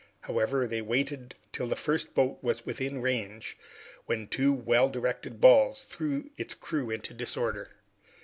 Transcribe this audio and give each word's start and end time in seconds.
However, 0.21 0.65
they 0.65 0.81
waited 0.81 1.35
till 1.51 1.67
the 1.67 1.75
first 1.75 2.15
boat 2.15 2.39
was 2.41 2.65
within 2.65 3.03
range, 3.03 3.55
when 4.07 4.27
two 4.27 4.51
well 4.51 4.87
directed 4.89 5.39
balls 5.39 5.83
threw 5.83 6.31
its 6.37 6.55
crew 6.55 6.89
into 6.89 7.13
disorder. 7.13 7.69